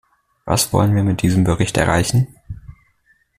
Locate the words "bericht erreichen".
1.43-2.35